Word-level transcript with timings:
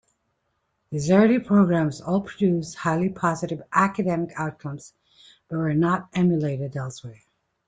These 0.89 1.11
early 1.11 1.37
programs 1.37 2.01
all 2.01 2.21
produced 2.21 2.73
highly 2.73 3.09
positive 3.09 3.61
academic 3.71 4.31
outcomes, 4.35 4.95
but 5.47 5.57
were 5.57 5.75
not 5.75 6.09
emulated 6.15 6.75
elsewhere. 6.75 7.21